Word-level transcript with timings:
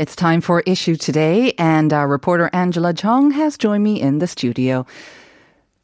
It's 0.00 0.16
time 0.16 0.40
for 0.40 0.62
Issue 0.64 0.96
Today, 0.96 1.52
and 1.58 1.92
our 1.92 2.08
reporter 2.08 2.48
Angela 2.54 2.94
Chong 2.94 3.32
has 3.32 3.58
joined 3.58 3.84
me 3.84 4.00
in 4.00 4.18
the 4.18 4.26
studio. 4.26 4.86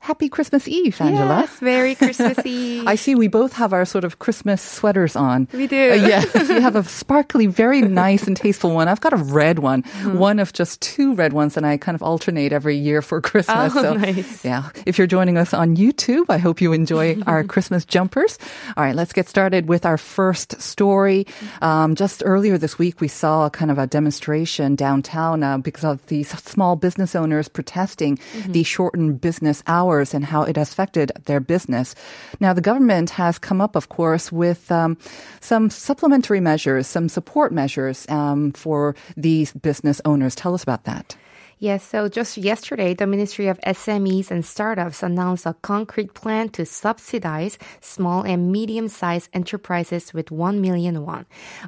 Happy 0.06 0.28
Christmas 0.28 0.68
Eve, 0.68 1.00
Angela. 1.00 1.40
Yes, 1.40 1.60
Merry 1.60 1.94
Christmas 1.96 2.38
Eve. 2.46 2.86
I 2.86 2.94
see 2.94 3.14
we 3.16 3.26
both 3.26 3.52
have 3.54 3.72
our 3.72 3.84
sort 3.84 4.04
of 4.04 4.20
Christmas 4.20 4.62
sweaters 4.62 5.16
on. 5.16 5.48
We 5.52 5.66
do. 5.66 5.90
Uh, 5.90 5.94
yes, 6.06 6.32
you 6.48 6.60
have 6.60 6.76
a 6.76 6.84
sparkly, 6.84 7.46
very 7.46 7.82
nice 7.82 8.28
and 8.28 8.36
tasteful 8.36 8.70
one. 8.70 8.86
I've 8.86 9.00
got 9.00 9.12
a 9.12 9.16
red 9.16 9.58
one, 9.58 9.82
Mm-hmm. 9.82 10.18
one 10.18 10.38
of 10.38 10.52
just 10.52 10.80
two 10.80 11.14
red 11.14 11.32
ones, 11.32 11.56
and 11.56 11.66
I 11.66 11.76
kind 11.76 11.94
of 11.96 12.02
alternate 12.02 12.52
every 12.52 12.76
year 12.76 13.02
for 13.02 13.20
Christmas. 13.20 13.72
Oh, 13.74 13.82
so, 13.82 13.94
nice. 13.94 14.44
Yeah. 14.44 14.70
If 14.86 14.96
you're 14.98 15.08
joining 15.08 15.38
us 15.38 15.52
on 15.52 15.74
YouTube, 15.76 16.26
I 16.28 16.38
hope 16.38 16.60
you 16.60 16.72
enjoy 16.72 17.18
our 17.26 17.42
Christmas 17.52 17.84
jumpers. 17.84 18.38
All 18.76 18.84
right, 18.84 18.94
let's 18.94 19.12
get 19.12 19.28
started 19.28 19.68
with 19.68 19.84
our 19.84 19.98
first 19.98 20.60
story. 20.60 21.26
Um, 21.62 21.96
just 21.96 22.22
earlier 22.24 22.58
this 22.58 22.78
week, 22.78 23.00
we 23.00 23.08
saw 23.08 23.50
kind 23.50 23.70
of 23.72 23.78
a 23.78 23.86
demonstration 23.88 24.76
downtown 24.76 25.42
uh, 25.42 25.58
because 25.58 25.84
of 25.84 26.06
these 26.06 26.28
small 26.42 26.76
business 26.76 27.16
owners 27.16 27.48
protesting 27.48 28.16
Mm-hmm. 28.16 28.52
the 28.52 28.62
shortened 28.62 29.20
business 29.20 29.62
hours 29.66 29.95
and 30.14 30.24
how 30.24 30.42
it 30.42 30.56
has 30.56 30.72
affected 30.72 31.12
their 31.24 31.40
business. 31.40 31.94
Now, 32.40 32.52
the 32.52 32.60
government 32.60 33.10
has 33.10 33.38
come 33.38 33.60
up, 33.60 33.76
of 33.76 33.88
course, 33.88 34.32
with 34.32 34.70
um, 34.70 34.96
some 35.40 35.70
supplementary 35.70 36.40
measures, 36.40 36.86
some 36.86 37.08
support 37.08 37.52
measures 37.52 38.06
um, 38.08 38.52
for 38.52 38.94
these 39.16 39.52
business 39.52 40.00
owners. 40.04 40.34
Tell 40.34 40.54
us 40.54 40.62
about 40.62 40.84
that. 40.84 41.16
Yes, 41.58 41.84
so 41.84 42.10
just 42.10 42.36
yesterday, 42.36 42.92
the 42.92 43.06
Ministry 43.06 43.48
of 43.48 43.58
SMEs 43.62 44.30
and 44.30 44.44
Startups 44.44 45.02
announced 45.02 45.46
a 45.46 45.54
concrete 45.62 46.12
plan 46.12 46.50
to 46.50 46.66
subsidize 46.66 47.56
small 47.80 48.24
and 48.24 48.52
medium-sized 48.52 49.30
enterprises 49.32 50.12
with 50.12 50.30
1 50.30 50.60
million 50.60 51.06
won. 51.06 51.24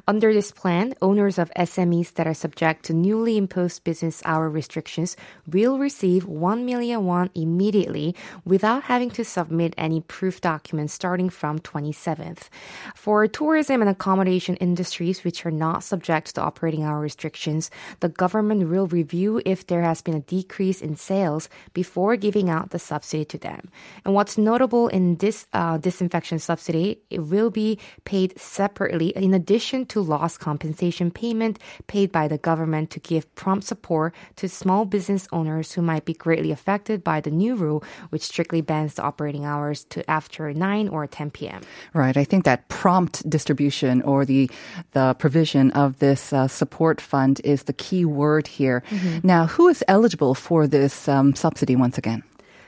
Under 0.07 0.31
this 0.31 0.51
plan, 0.51 0.93
owners 1.01 1.39
of 1.39 1.49
SMEs 1.57 2.13
that 2.13 2.27
are 2.27 2.35
subject 2.35 2.85
to 2.85 2.93
newly 2.93 3.35
imposed 3.35 3.83
business 3.83 4.21
hour 4.25 4.47
restrictions 4.47 5.17
will 5.47 5.79
receive 5.79 6.27
1 6.27 6.65
million 6.67 7.05
won 7.05 7.31
immediately 7.33 8.15
without 8.45 8.83
having 8.83 9.09
to 9.09 9.25
submit 9.25 9.73
any 9.75 10.01
proof 10.01 10.39
documents 10.39 10.93
starting 10.93 11.31
from 11.31 11.57
27th. 11.57 12.49
For 12.93 13.27
tourism 13.27 13.81
and 13.81 13.89
accommodation 13.89 14.55
industries 14.57 15.23
which 15.23 15.47
are 15.47 15.51
not 15.51 15.83
subject 15.83 16.35
to 16.35 16.41
operating 16.41 16.83
hour 16.83 16.99
restrictions, 16.99 17.71
the 18.01 18.09
government 18.09 18.69
will 18.69 18.85
review 18.85 19.41
if 19.45 19.65
there 19.65 19.78
has 19.83 20.01
been 20.01 20.15
a 20.15 20.21
decrease 20.21 20.81
in 20.81 20.95
sales 20.95 21.49
before 21.73 22.15
giving 22.15 22.49
out 22.49 22.71
the 22.71 22.79
subsidy 22.79 23.25
to 23.25 23.37
them. 23.37 23.69
And 24.05 24.13
what's 24.13 24.37
notable 24.37 24.87
in 24.87 25.17
this 25.17 25.47
uh, 25.53 25.77
disinfection 25.77 26.39
subsidy, 26.39 26.99
it 27.09 27.19
will 27.19 27.49
be 27.49 27.79
paid 28.05 28.39
separately 28.39 29.09
in 29.09 29.33
addition 29.33 29.85
to 29.87 30.01
loss 30.01 30.37
compensation 30.37 31.11
payment 31.11 31.59
paid 31.87 32.11
by 32.11 32.27
the 32.27 32.37
government 32.37 32.89
to 32.91 32.99
give 32.99 33.33
prompt 33.35 33.65
support 33.65 34.13
to 34.35 34.49
small 34.49 34.85
business 34.85 35.27
owners 35.31 35.73
who 35.73 35.81
might 35.81 36.05
be 36.05 36.13
greatly 36.13 36.51
affected 36.51 37.03
by 37.03 37.21
the 37.21 37.31
new 37.31 37.55
rule, 37.55 37.83
which 38.09 38.21
strictly 38.21 38.61
bans 38.61 38.95
the 38.95 39.03
operating 39.03 39.45
hours 39.45 39.85
to 39.85 40.07
after 40.09 40.53
9 40.53 40.89
or 40.89 41.07
10 41.07 41.31
p.m. 41.31 41.61
Right. 41.93 42.17
I 42.17 42.23
think 42.23 42.45
that 42.45 42.67
prompt 42.67 43.27
distribution 43.29 44.01
or 44.01 44.25
the 44.25 44.49
the 44.91 45.15
provision 45.19 45.71
of 45.71 45.99
this 45.99 46.33
uh, 46.33 46.47
support 46.47 47.01
fund 47.01 47.41
is 47.43 47.63
the 47.63 47.73
key 47.73 48.05
word 48.05 48.47
here. 48.47 48.83
Now, 49.23 49.45
who 49.45 49.67
is 49.69 49.83
eligible 49.87 50.35
for 50.35 50.67
this 50.67 51.07
um, 51.07 51.35
subsidy 51.35 51.75
once 51.75 51.97
again? 51.97 52.23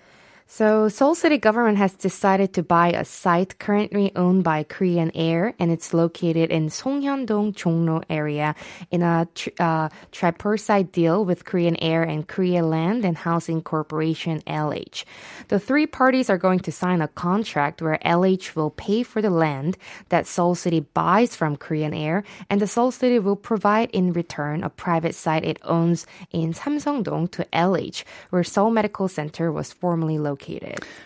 So 0.51 0.89
Seoul 0.89 1.13
City 1.13 1.37
government 1.37 1.77
has 1.77 1.93
decided 1.93 2.53
to 2.53 2.63
buy 2.63 2.89
a 2.89 3.05
site 3.05 3.59
currently 3.59 4.11
owned 4.15 4.43
by 4.43 4.63
Korean 4.63 5.11
Air, 5.13 5.53
and 5.59 5.71
it's 5.71 5.93
located 5.93 6.49
in 6.49 6.69
Songhyundong 6.69 7.53
Jongno 7.53 8.03
area 8.09 8.55
in 8.89 9.03
a 9.03 9.27
tri- 9.35 9.53
uh, 9.59 9.89
tripartite 10.11 10.91
deal 10.91 11.23
with 11.23 11.45
Korean 11.45 11.77
Air 11.77 12.01
and 12.01 12.27
Korea 12.27 12.65
Land 12.65 13.05
and 13.05 13.15
Housing 13.15 13.61
Corporation 13.61 14.41
(LH). 14.47 15.05
The 15.49 15.59
three 15.59 15.85
parties 15.85 16.31
are 16.31 16.39
going 16.39 16.61
to 16.61 16.71
sign 16.71 17.03
a 17.03 17.07
contract 17.07 17.79
where 17.79 17.99
LH 18.03 18.55
will 18.55 18.71
pay 18.71 19.03
for 19.03 19.21
the 19.21 19.29
land 19.29 19.77
that 20.09 20.25
Seoul 20.25 20.55
City 20.55 20.79
buys 20.79 21.35
from 21.35 21.57
Korean 21.57 21.93
Air, 21.93 22.23
and 22.49 22.59
the 22.59 22.65
Seoul 22.67 22.89
City 22.89 23.19
will 23.19 23.35
provide 23.37 23.91
in 23.91 24.13
return 24.13 24.63
a 24.63 24.69
private 24.71 25.13
site 25.13 25.45
it 25.45 25.59
owns 25.61 26.07
in 26.31 26.53
Samsungdong 26.53 27.29
to 27.33 27.45
LH, 27.53 28.03
where 28.31 28.43
Seoul 28.43 28.71
Medical 28.71 29.07
Center 29.07 29.51
was 29.51 29.71
formerly 29.71 30.17
located. 30.17 30.38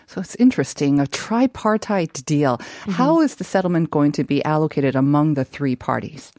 So 0.06 0.20
it's 0.20 0.34
interesting, 0.36 1.00
a 1.00 1.06
tripartite 1.06 2.24
deal. 2.24 2.58
Mm-hmm. 2.58 2.92
How 2.92 3.20
is 3.20 3.36
the 3.36 3.44
settlement 3.44 3.90
going 3.90 4.12
to 4.12 4.24
be 4.24 4.44
allocated 4.44 4.94
among 4.94 5.34
the 5.34 5.44
three 5.44 5.76
parties? 5.76 6.32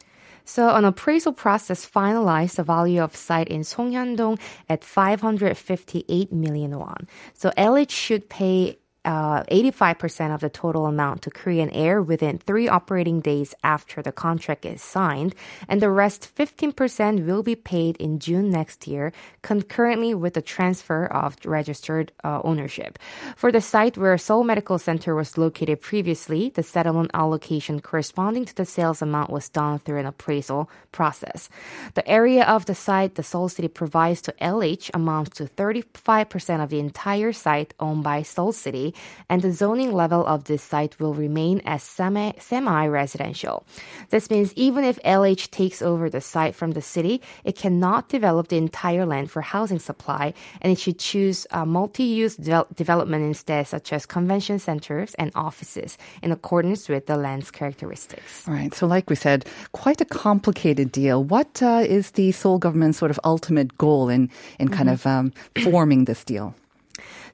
So 0.44 0.74
an 0.74 0.84
appraisal 0.84 1.32
process 1.32 1.84
finalized 1.84 2.54
the 2.54 2.62
value 2.62 3.02
of 3.02 3.16
site 3.16 3.48
in 3.48 3.62
Songhyundong 3.62 4.38
at 4.68 4.84
558 4.84 6.32
million 6.32 6.78
won. 6.78 7.08
So 7.34 7.50
LH 7.58 7.90
should 7.90 8.28
pay 8.30 8.78
uh, 9.06 9.44
85% 9.44 10.34
of 10.34 10.40
the 10.40 10.50
total 10.50 10.86
amount 10.86 11.22
to 11.22 11.30
Korean 11.30 11.70
Air 11.70 12.02
within 12.02 12.38
three 12.38 12.68
operating 12.68 13.20
days 13.20 13.54
after 13.62 14.02
the 14.02 14.12
contract 14.12 14.66
is 14.66 14.82
signed, 14.82 15.34
and 15.68 15.80
the 15.80 15.90
rest 15.90 16.28
15% 16.34 17.24
will 17.24 17.42
be 17.42 17.54
paid 17.54 17.96
in 17.96 18.18
June 18.18 18.50
next 18.50 18.86
year, 18.86 19.12
concurrently 19.42 20.12
with 20.12 20.34
the 20.34 20.42
transfer 20.42 21.06
of 21.06 21.36
registered 21.44 22.10
uh, 22.24 22.40
ownership. 22.42 22.98
For 23.36 23.52
the 23.52 23.60
site 23.60 23.96
where 23.96 24.18
Seoul 24.18 24.42
Medical 24.42 24.78
Center 24.78 25.14
was 25.14 25.38
located 25.38 25.80
previously, 25.80 26.50
the 26.50 26.64
settlement 26.64 27.12
allocation 27.14 27.80
corresponding 27.80 28.44
to 28.46 28.54
the 28.54 28.66
sales 28.66 29.00
amount 29.00 29.30
was 29.30 29.48
done 29.48 29.78
through 29.78 30.00
an 30.00 30.06
appraisal 30.06 30.68
process. 30.90 31.48
The 31.94 32.06
area 32.08 32.44
of 32.44 32.66
the 32.66 32.74
site 32.74 33.14
the 33.14 33.22
Seoul 33.22 33.48
City 33.48 33.68
provides 33.68 34.20
to 34.22 34.34
LH 34.40 34.90
amounts 34.94 35.36
to 35.36 35.44
35% 35.44 36.62
of 36.62 36.70
the 36.70 36.80
entire 36.80 37.32
site 37.32 37.72
owned 37.78 38.02
by 38.02 38.22
Seoul 38.22 38.52
City, 38.52 38.94
and 39.28 39.42
the 39.42 39.52
zoning 39.52 39.92
level 39.92 40.24
of 40.26 40.44
this 40.44 40.62
site 40.62 40.98
will 41.00 41.14
remain 41.14 41.60
as 41.64 41.82
semi 41.82 42.86
residential. 42.86 43.64
This 44.10 44.30
means 44.30 44.52
even 44.54 44.84
if 44.84 45.00
LH 45.02 45.50
takes 45.50 45.82
over 45.82 46.08
the 46.08 46.20
site 46.20 46.54
from 46.54 46.72
the 46.72 46.82
city, 46.82 47.20
it 47.44 47.56
cannot 47.56 48.08
develop 48.08 48.48
the 48.48 48.56
entire 48.56 49.06
land 49.06 49.30
for 49.30 49.42
housing 49.42 49.78
supply, 49.78 50.34
and 50.60 50.72
it 50.72 50.78
should 50.78 50.98
choose 50.98 51.46
a 51.50 51.66
multi-use 51.66 52.36
de- 52.36 52.66
development 52.74 53.24
instead, 53.24 53.66
such 53.66 53.92
as 53.92 54.06
convention 54.06 54.58
centers 54.58 55.14
and 55.14 55.30
offices, 55.34 55.98
in 56.22 56.32
accordance 56.32 56.88
with 56.88 57.06
the 57.06 57.16
land's 57.16 57.50
characteristics. 57.50 58.46
All 58.46 58.54
right. 58.54 58.74
So, 58.74 58.86
like 58.86 59.10
we 59.10 59.16
said, 59.16 59.46
quite 59.72 60.00
a 60.00 60.04
complicated 60.04 60.92
deal. 60.92 61.24
What 61.24 61.62
uh, 61.62 61.84
is 61.86 62.12
the 62.12 62.32
Seoul 62.32 62.58
government's 62.58 62.98
sort 62.98 63.10
of 63.10 63.20
ultimate 63.24 63.76
goal 63.78 64.08
in 64.08 64.30
in 64.58 64.68
kind 64.68 64.88
of 64.88 65.06
um, 65.06 65.32
forming 65.62 66.04
this 66.04 66.24
deal? 66.24 66.54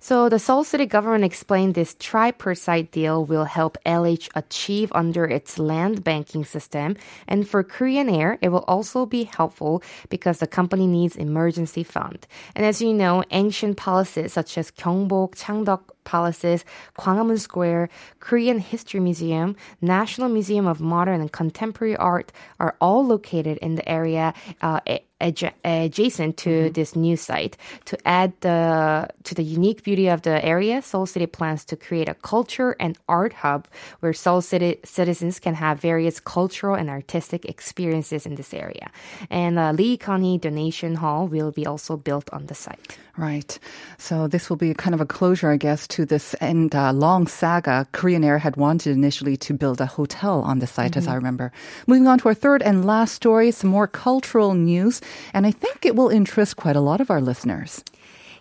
So 0.00 0.28
the 0.28 0.38
Seoul 0.38 0.64
City 0.64 0.86
government 0.86 1.24
explained 1.24 1.74
this 1.74 1.94
tripartite 1.98 2.90
deal 2.90 3.24
will 3.24 3.44
help 3.44 3.78
LH 3.86 4.28
achieve 4.34 4.90
under 4.94 5.24
its 5.24 5.58
land 5.58 6.02
banking 6.02 6.44
system. 6.44 6.96
And 7.28 7.48
for 7.48 7.62
Korean 7.62 8.08
Air, 8.08 8.38
it 8.42 8.48
will 8.48 8.64
also 8.66 9.06
be 9.06 9.24
helpful 9.24 9.82
because 10.08 10.38
the 10.38 10.46
company 10.46 10.86
needs 10.86 11.16
emergency 11.16 11.84
fund. 11.84 12.26
And 12.56 12.66
as 12.66 12.82
you 12.82 12.92
know, 12.92 13.22
ancient 13.30 13.76
palaces 13.76 14.32
such 14.32 14.58
as 14.58 14.70
Gyeongbok, 14.72 15.36
Changdeok 15.36 15.91
Palaces, 16.04 16.64
Gwanghwamun 16.98 17.38
Square, 17.38 17.88
Korean 18.20 18.58
History 18.58 19.00
Museum, 19.00 19.56
National 19.80 20.28
Museum 20.28 20.66
of 20.66 20.80
Modern 20.80 21.20
and 21.20 21.32
Contemporary 21.32 21.96
Art 21.96 22.32
are 22.58 22.76
all 22.80 23.06
located 23.06 23.58
in 23.58 23.76
the 23.76 23.88
area 23.88 24.34
uh, 24.60 24.80
adjacent 25.22 26.36
to 26.36 26.50
mm-hmm. 26.50 26.72
this 26.72 26.96
new 26.96 27.16
site. 27.16 27.56
To 27.86 27.98
add 28.06 28.32
the 28.40 29.08
to 29.24 29.34
the 29.34 29.42
unique 29.42 29.82
beauty 29.82 30.08
of 30.08 30.22
the 30.22 30.44
area, 30.44 30.82
Seoul 30.82 31.06
City 31.06 31.26
plans 31.26 31.64
to 31.66 31.76
create 31.76 32.08
a 32.08 32.14
culture 32.14 32.76
and 32.80 32.98
art 33.08 33.32
hub 33.32 33.68
where 34.00 34.12
Seoul 34.12 34.42
City 34.42 34.78
citizens 34.84 35.38
can 35.38 35.54
have 35.54 35.80
various 35.80 36.18
cultural 36.20 36.74
and 36.74 36.90
artistic 36.90 37.44
experiences 37.44 38.26
in 38.26 38.34
this 38.34 38.52
area. 38.52 38.90
And 39.30 39.58
uh, 39.58 39.72
Lee 39.72 39.96
Kun-hee 39.96 40.38
Donation 40.38 40.96
Hall 40.96 41.28
will 41.28 41.52
be 41.52 41.66
also 41.66 41.96
built 41.96 42.28
on 42.32 42.46
the 42.46 42.54
site. 42.54 42.98
Right. 43.16 43.58
So 43.98 44.26
this 44.26 44.48
will 44.48 44.56
be 44.56 44.72
kind 44.72 44.94
of 44.94 45.00
a 45.00 45.06
closure, 45.06 45.50
I 45.50 45.58
guess, 45.58 45.86
to 45.92 46.06
this 46.06 46.34
and 46.34 46.74
uh, 46.74 46.92
long 46.92 47.26
saga. 47.26 47.86
Korean 47.92 48.24
Air 48.24 48.38
had 48.38 48.56
wanted 48.56 48.92
initially 48.96 49.36
to 49.36 49.52
build 49.52 49.80
a 49.80 49.86
hotel 49.86 50.40
on 50.40 50.58
the 50.58 50.66
site, 50.66 50.92
mm-hmm. 50.92 50.98
as 50.98 51.08
I 51.08 51.14
remember. 51.14 51.52
Moving 51.86 52.08
on 52.08 52.18
to 52.20 52.28
our 52.28 52.34
third 52.34 52.62
and 52.62 52.84
last 52.84 53.14
story, 53.14 53.50
some 53.50 53.70
more 53.70 53.86
cultural 53.86 54.54
news, 54.54 55.00
and 55.34 55.46
I 55.46 55.50
think 55.50 55.84
it 55.84 55.94
will 55.94 56.08
interest 56.08 56.56
quite 56.56 56.76
a 56.76 56.80
lot 56.80 57.00
of 57.00 57.10
our 57.10 57.20
listeners. 57.20 57.84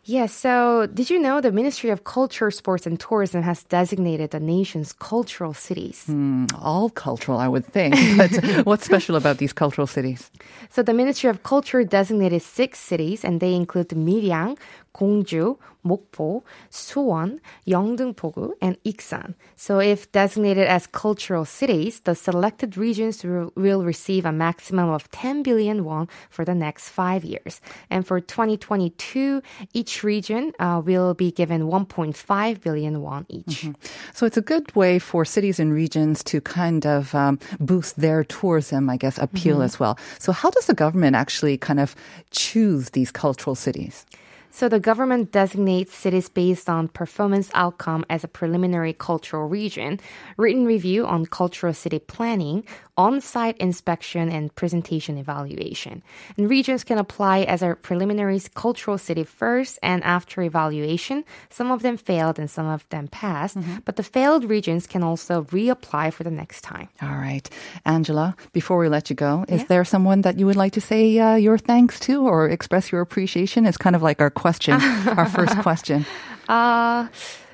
Yes. 0.03 0.33
So, 0.33 0.87
did 0.87 1.11
you 1.11 1.19
know 1.19 1.41
the 1.41 1.51
Ministry 1.51 1.91
of 1.91 2.05
Culture, 2.05 2.49
Sports 2.49 2.87
and 2.87 2.99
Tourism 2.99 3.43
has 3.43 3.63
designated 3.63 4.31
the 4.31 4.39
nation's 4.39 4.93
cultural 4.93 5.53
cities? 5.53 6.05
Mm, 6.09 6.51
all 6.59 6.89
cultural, 6.89 7.37
I 7.37 7.47
would 7.47 7.65
think. 7.65 7.93
But 8.17 8.65
what's 8.65 8.85
special 8.85 9.15
about 9.15 9.37
these 9.37 9.53
cultural 9.53 9.85
cities? 9.85 10.31
So, 10.71 10.81
the 10.81 10.93
Ministry 10.93 11.29
of 11.29 11.43
Culture 11.43 11.83
designated 11.83 12.41
six 12.41 12.79
cities, 12.79 13.23
and 13.23 13.39
they 13.39 13.53
include 13.53 13.89
Miryang, 13.89 14.57
Gongju, 14.95 15.57
Mokpo, 15.85 16.43
Suwon, 16.69 17.39
Yeongdeungpogu, 17.67 18.51
and 18.61 18.77
Iksan. 18.83 19.35
So 19.55 19.79
if 19.79 20.11
designated 20.11 20.67
as 20.67 20.87
cultural 20.87 21.45
cities, 21.45 22.01
the 22.01 22.15
selected 22.15 22.77
regions 22.77 23.23
will, 23.23 23.51
receive 23.81 24.25
a 24.25 24.31
maximum 24.31 24.89
of 24.89 25.09
10 25.11 25.43
billion 25.43 25.83
won 25.83 26.07
for 26.29 26.45
the 26.45 26.53
next 26.53 26.89
five 26.89 27.23
years. 27.23 27.61
And 27.89 28.05
for 28.05 28.19
2022, 28.19 29.41
each 29.73 30.03
region 30.03 30.51
uh, 30.59 30.81
will 30.85 31.13
be 31.13 31.31
given 31.31 31.63
1.5 31.63 32.61
billion 32.61 33.01
won 33.01 33.25
each. 33.29 33.45
Mm-hmm. 33.45 33.71
So 34.13 34.25
it's 34.25 34.37
a 34.37 34.41
good 34.41 34.75
way 34.75 34.99
for 34.99 35.25
cities 35.25 35.59
and 35.59 35.73
regions 35.73 36.23
to 36.25 36.41
kind 36.41 36.85
of 36.85 37.15
um, 37.15 37.39
boost 37.59 37.99
their 37.99 38.23
tourism, 38.23 38.89
I 38.89 38.97
guess, 38.97 39.17
appeal 39.17 39.57
mm-hmm. 39.57 39.65
as 39.65 39.79
well. 39.79 39.97
So 40.19 40.31
how 40.31 40.49
does 40.51 40.67
the 40.67 40.75
government 40.75 41.15
actually 41.15 41.57
kind 41.57 41.79
of 41.79 41.95
choose 42.29 42.91
these 42.91 43.11
cultural 43.11 43.55
cities? 43.55 44.05
So 44.51 44.69
the 44.69 44.79
government 44.79 45.31
designates 45.31 45.95
cities 45.95 46.29
based 46.29 46.69
on 46.69 46.87
performance 46.87 47.49
outcome 47.53 48.05
as 48.09 48.23
a 48.23 48.27
preliminary 48.27 48.93
cultural 48.93 49.47
region, 49.47 49.99
written 50.37 50.65
review 50.65 51.05
on 51.05 51.25
cultural 51.25 51.73
city 51.73 51.99
planning, 51.99 52.63
on-site 52.97 53.57
inspection 53.57 54.29
and 54.29 54.53
presentation 54.55 55.17
evaluation. 55.17 56.03
And 56.37 56.49
regions 56.49 56.83
can 56.83 56.97
apply 56.97 57.39
as 57.43 57.63
a 57.63 57.75
preliminary 57.81 58.39
cultural 58.53 58.97
city 58.97 59.23
first 59.23 59.79
and 59.81 60.03
after 60.03 60.41
evaluation. 60.41 61.23
Some 61.49 61.71
of 61.71 61.81
them 61.81 61.97
failed 61.97 62.37
and 62.37 62.49
some 62.49 62.67
of 62.67 62.87
them 62.89 63.07
passed, 63.07 63.57
mm-hmm. 63.57 63.77
but 63.85 63.95
the 63.95 64.03
failed 64.03 64.43
regions 64.45 64.85
can 64.85 65.01
also 65.03 65.43
reapply 65.45 66.13
for 66.13 66.23
the 66.23 66.31
next 66.31 66.61
time. 66.61 66.89
All 67.01 67.15
right. 67.15 67.49
Angela, 67.85 68.35
before 68.53 68.77
we 68.77 68.89
let 68.89 69.09
you 69.09 69.15
go, 69.15 69.45
is 69.47 69.61
yeah. 69.61 69.67
there 69.67 69.85
someone 69.85 70.21
that 70.21 70.37
you 70.37 70.45
would 70.45 70.55
like 70.57 70.73
to 70.73 70.81
say 70.81 71.17
uh, 71.17 71.35
your 71.35 71.57
thanks 71.57 71.99
to 72.01 72.27
or 72.27 72.49
express 72.49 72.91
your 72.91 73.01
appreciation? 73.01 73.65
It's 73.65 73.77
kind 73.77 73.95
of 73.95 74.01
like 74.01 74.21
our 74.21 74.29
question, 74.41 74.73
our 75.07 75.29
first 75.29 75.55
question. 75.67 76.05
Uh, 76.49 77.07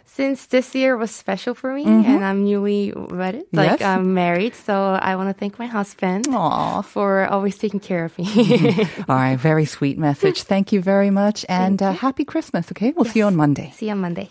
since 0.05 0.47
this 0.47 0.73
year 0.73 0.97
was 0.97 1.11
special 1.11 1.53
for 1.53 1.75
me 1.75 1.85
mm-hmm. 1.85 2.09
and 2.09 2.25
I'm 2.25 2.43
newly 2.43 2.91
wedded, 2.95 3.45
like 3.51 3.79
yes. 3.79 3.81
I'm 3.83 4.15
married, 4.15 4.55
so 4.55 4.73
I 4.99 5.15
want 5.15 5.29
to 5.29 5.37
thank 5.37 5.59
my 5.59 5.67
husband 5.67 6.25
Aww. 6.25 6.83
for 6.83 7.27
always 7.27 7.55
taking 7.59 7.79
care 7.79 8.05
of 8.05 8.17
me. 8.17 8.25
mm-hmm. 8.25 9.11
All 9.11 9.17
right, 9.17 9.37
very 9.37 9.65
sweet 9.65 9.99
message. 9.99 10.43
Thank 10.53 10.71
you 10.71 10.81
very 10.81 11.11
much 11.11 11.45
and 11.47 11.83
uh, 11.83 11.91
happy 11.91 12.25
Christmas, 12.25 12.71
okay? 12.71 12.93
We'll 12.95 13.05
yes. 13.05 13.13
see 13.13 13.19
you 13.19 13.25
on 13.25 13.35
Monday. 13.35 13.71
See 13.75 13.87
you 13.87 13.91
on 13.91 14.01
Monday. 14.01 14.29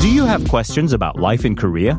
Do 0.00 0.08
you 0.12 0.26
have 0.26 0.46
questions 0.48 0.92
about 0.92 1.18
life 1.18 1.44
in 1.44 1.56
Korea? 1.56 1.98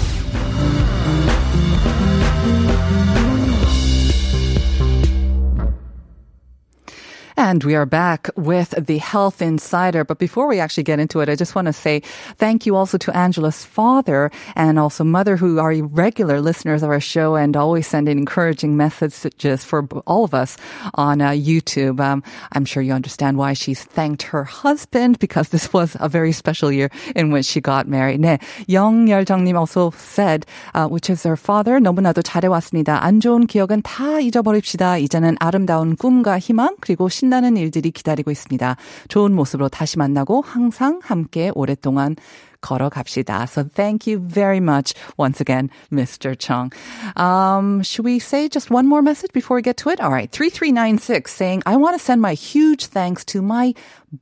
And 7.50 7.62
we 7.64 7.74
are 7.74 7.84
back 7.84 8.30
with 8.36 8.70
the 8.86 8.96
Health 8.96 9.42
Insider. 9.42 10.04
But 10.04 10.18
before 10.18 10.48
we 10.48 10.58
actually 10.58 10.84
get 10.84 10.98
into 10.98 11.20
it, 11.20 11.28
I 11.28 11.34
just 11.36 11.54
want 11.54 11.66
to 11.66 11.72
say 11.72 12.00
thank 12.38 12.64
you 12.64 12.76
also 12.76 12.96
to 12.98 13.16
Angela's 13.16 13.64
father 13.64 14.30
and 14.54 14.78
also 14.78 15.04
mother 15.04 15.36
who 15.36 15.58
are 15.58 15.74
regular 15.82 16.40
listeners 16.40 16.82
of 16.82 16.88
our 16.88 17.00
show 17.00 17.36
and 17.36 17.54
always 17.56 17.86
send 17.86 18.08
in 18.08 18.16
encouraging 18.16 18.76
messages 18.76 19.64
for 19.64 19.84
all 20.06 20.24
of 20.24 20.32
us 20.32 20.56
on 20.94 21.20
uh, 21.20 21.30
YouTube. 21.30 22.00
Um, 22.00 22.22
I'm 22.52 22.64
sure 22.64 22.82
you 22.82 22.92
understand 22.94 23.36
why 23.36 23.52
she's 23.52 23.84
thanked 23.84 24.22
her 24.32 24.44
husband 24.44 25.18
because 25.18 25.50
this 25.50 25.72
was 25.74 25.96
a 26.00 26.08
very 26.08 26.32
special 26.32 26.72
year 26.72 26.90
in 27.14 27.30
which 27.30 27.44
she 27.44 27.60
got 27.60 27.86
married. 27.86 28.20
네, 28.20 28.40
영열정님 28.68 29.58
also 29.58 29.92
said, 29.98 30.46
uh, 30.74 30.88
which 30.88 31.10
is 31.10 31.24
her 31.24 31.36
father, 31.36 31.80
너무나도 31.80 32.22
잘해왔습니다. 32.22 33.02
안 33.02 33.20
좋은 33.20 33.46
기억은 33.46 33.82
다 33.82 34.20
잊어버립시다. 34.20 34.96
이제는 34.98 35.36
아름다운 35.38 35.96
꿈과 35.96 36.38
희망 36.38 36.76
그리고 36.80 37.10
신 37.10 37.26
신나는 37.26 37.39
일들이 37.57 37.91
기다리고 37.91 38.31
있습니다. 38.31 38.75
좋은 39.07 39.33
모습으로 39.33 39.69
다시 39.69 39.97
만나고 39.97 40.41
항상 40.41 40.99
함께 41.03 41.51
오랫동안 41.55 42.15
걸어갑시다. 42.60 43.46
So 43.48 43.64
thank 43.64 44.06
you 44.06 44.18
very 44.18 44.60
much 44.60 44.94
once 45.16 45.40
again, 45.40 45.70
Mr. 45.92 46.36
Chung. 46.36 46.72
Um, 47.16 47.82
should 47.82 48.04
we 48.04 48.18
say 48.18 48.48
just 48.48 48.70
one 48.70 48.86
more 48.86 49.02
message 49.02 49.32
before 49.32 49.56
we 49.56 49.62
get 49.62 49.76
to 49.78 49.90
it? 49.90 50.00
All 50.00 50.10
right. 50.10 50.30
3396 50.30 51.32
saying, 51.32 51.62
I 51.66 51.76
want 51.76 51.98
to 51.98 52.02
send 52.02 52.20
my 52.20 52.34
huge 52.34 52.86
thanks 52.86 53.24
to 53.26 53.42
my 53.42 53.74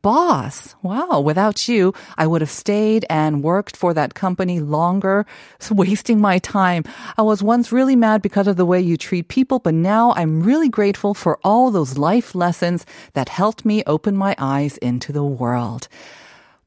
boss. 0.03 0.75
Wow. 0.83 1.21
Without 1.21 1.69
you, 1.69 1.95
I 2.19 2.27
would 2.27 2.41
have 2.41 2.51
stayed 2.51 3.07
and 3.09 3.43
worked 3.43 3.77
for 3.77 3.95
that 3.95 4.15
company 4.15 4.61
longer, 4.61 5.27
wasting 5.71 6.21
my 6.21 6.39
time. 6.39 6.85
I 7.17 7.23
was 7.23 7.43
once 7.43 7.73
really 7.73 7.97
mad 7.97 8.21
because 8.23 8.47
of 8.47 8.57
the 8.57 8.67
way 8.67 8.81
you 8.81 8.97
treat 8.97 9.29
people, 9.29 9.59
but 9.59 9.75
now 9.75 10.13
I'm 10.17 10.43
really 10.43 10.69
grateful 10.69 11.15
for 11.15 11.39
all 11.45 11.71
those 11.71 11.97
life 11.99 12.35
lessons 12.35 12.85
that 13.15 13.29
helped 13.29 13.65
me 13.65 13.83
open 13.87 14.17
my 14.17 14.35
eyes 14.39 14.77
into 14.79 15.13
the 15.13 15.25
world. 15.25 15.89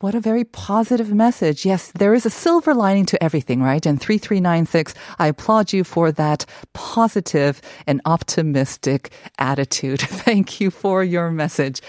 What 0.03 0.17
a 0.17 0.21
very 0.21 0.43
positive 0.43 1.15
message. 1.15 1.65
Yes, 1.65 1.93
there 1.93 2.13
is 2.13 2.27
a 2.27 2.31
silver 2.31 2.75
lining 2.75 3.07
to 3.07 3.23
everything, 3.23 3.63
right? 3.63 3.87
And 3.87 4.01
3396, 4.01 4.95
I 5.21 5.29
applaud 5.29 5.73
you 5.73 5.85
for 5.85 6.11
that 6.11 6.45
positive 6.73 7.63
and 7.87 8.01
optimistic 8.05 9.13
attitude. 9.39 10.01
Thank 10.27 10.61
you 10.61 10.73
for 10.73 11.05
your 11.05 11.31
message. 11.31 11.83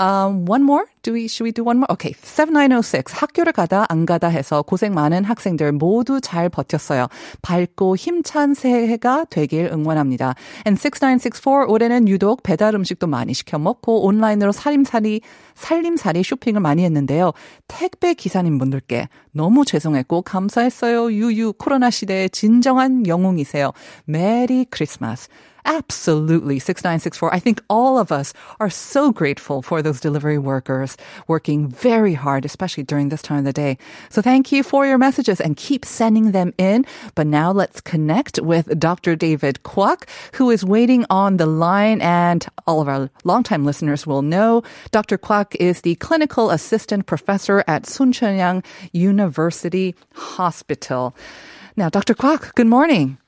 Um, 0.00 0.46
one 0.46 0.64
more? 0.64 0.84
Do 1.02 1.14
we, 1.14 1.24
should 1.28 1.44
we 1.44 1.52
do 1.52 1.64
one 1.64 1.78
more? 1.78 1.86
Okay. 1.90 2.14
7906. 2.22 3.14
학교를 3.14 3.52
가다 3.52 3.86
안 3.88 4.04
가다 4.04 4.28
해서 4.28 4.62
고생 4.62 4.92
많은 4.92 5.24
학생들 5.24 5.72
모두 5.72 6.20
잘 6.20 6.48
버텼어요. 6.50 7.08
밝고 7.40 7.96
힘찬 7.96 8.52
새해가 8.52 9.26
되길 9.30 9.70
응원합니다. 9.72 10.34
And 10.66 10.78
6964. 10.78 11.66
올해는 11.68 12.06
유독 12.08 12.42
배달 12.42 12.74
음식도 12.74 13.06
많이 13.06 13.32
시켜 13.32 13.58
먹고 13.58 14.04
온라인으로 14.04 14.52
살림살이, 14.52 15.22
살림살이 15.54 16.22
쇼핑을 16.22 16.60
많이 16.60 16.84
했는데요. 16.84 17.32
택배 17.66 18.12
기사님 18.12 18.58
분들께 18.58 19.08
너무 19.32 19.64
죄송했고 19.64 20.22
감사했어요. 20.22 21.12
유유 21.12 21.54
코로나 21.54 21.90
시대의 21.90 22.28
진정한 22.30 23.06
영웅이세요. 23.06 23.72
메리 24.04 24.66
크리스마스. 24.68 25.28
Absolutely. 25.64 26.58
6964. 26.58 27.34
I 27.34 27.38
think 27.38 27.62
all 27.68 27.98
of 27.98 28.10
us 28.12 28.32
are 28.58 28.70
so 28.70 29.12
grateful 29.12 29.62
for 29.62 29.82
those 29.82 30.00
delivery 30.00 30.38
workers 30.38 30.96
working 31.26 31.68
very 31.68 32.14
hard, 32.14 32.44
especially 32.44 32.84
during 32.84 33.08
this 33.08 33.22
time 33.22 33.38
of 33.38 33.44
the 33.44 33.52
day. 33.52 33.78
So 34.08 34.22
thank 34.22 34.52
you 34.52 34.62
for 34.62 34.86
your 34.86 34.98
messages 34.98 35.40
and 35.40 35.56
keep 35.56 35.84
sending 35.84 36.32
them 36.32 36.52
in. 36.58 36.84
But 37.14 37.26
now 37.26 37.52
let's 37.52 37.80
connect 37.80 38.38
with 38.40 38.78
Dr. 38.78 39.16
David 39.16 39.60
Kwok, 39.62 40.08
who 40.34 40.50
is 40.50 40.64
waiting 40.64 41.04
on 41.10 41.36
the 41.36 41.46
line 41.46 42.00
and 42.00 42.46
all 42.66 42.80
of 42.80 42.88
our 42.88 43.10
longtime 43.24 43.64
listeners 43.64 44.06
will 44.06 44.22
know 44.22 44.62
Dr. 44.90 45.18
Kwok 45.18 45.54
is 45.56 45.82
the 45.82 45.94
clinical 45.96 46.50
assistant 46.50 47.06
professor 47.06 47.64
at 47.66 47.84
Soonchunhyang 47.84 48.64
University 48.92 49.94
Hospital. 50.14 51.14
Now, 51.76 51.88
Dr. 51.88 52.14
Kwok, 52.14 52.54
good 52.54 52.66
morning. 52.66 53.18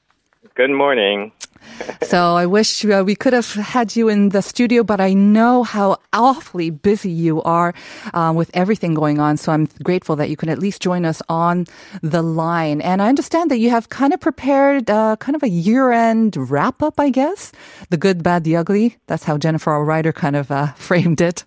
Good 0.55 0.71
morning. 0.71 1.33
so 2.03 2.37
I 2.37 2.47
wish 2.47 2.85
uh, 2.85 3.03
we 3.05 3.15
could 3.15 3.33
have 3.33 3.53
had 3.55 3.97
you 3.97 4.09
in 4.09 4.31
the 4.31 4.43
studio, 4.43 4.83
but 4.83 5.01
I 5.01 5.15
know 5.15 5.63
how 5.63 5.99
awfully 6.13 6.71
busy 6.71 7.11
you 7.11 7.43
are 7.43 7.75
uh, 8.15 8.33
with 8.35 8.51
everything 8.55 8.95
going 8.95 9.19
on. 9.19 9.37
So 9.37 9.53
I'm 9.53 9.69
grateful 9.83 10.17
that 10.17 10.31
you 10.31 10.37
can 10.37 10.49
at 10.49 10.59
least 10.59 10.83
join 10.83 11.05
us 11.05 11.23
on 11.29 11.67
the 12.03 12.23
line. 12.23 12.81
And 12.81 13.03
I 13.03 13.09
understand 13.09 13.51
that 13.51 13.59
you 13.59 13.71
have 13.71 13.89
kind 13.89 14.13
of 14.13 14.21
prepared 14.21 14.91
uh, 14.91 15.17
kind 15.17 15.37
of 15.37 15.43
a 15.43 15.49
year-end 15.49 16.37
wrap-up, 16.37 16.99
I 16.99 17.11
guess. 17.11 17.53
The 17.91 17.97
good, 17.97 18.23
bad, 18.23 18.45
the 18.45 18.57
ugly. 18.57 18.97
That's 19.07 19.25
how 19.25 19.39
Jennifer, 19.39 19.83
writer, 19.85 20.13
kind 20.13 20.37
of 20.37 20.51
uh, 20.51 20.73
framed 20.77 21.21
it. 21.21 21.45